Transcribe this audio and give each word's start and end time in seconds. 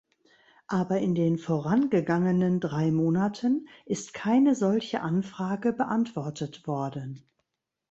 Aber 0.65 0.97
in 0.97 1.13
den 1.13 1.37
vorangegangenen 1.37 2.59
drei 2.59 2.89
Monaten 2.89 3.67
ist 3.85 4.15
keine 4.15 4.55
solche 4.55 5.01
Anfrage 5.01 5.73
beantwortet 5.73 6.65
worden. 6.65 7.23